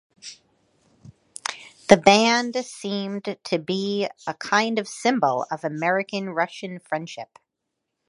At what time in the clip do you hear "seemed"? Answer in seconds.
2.65-3.37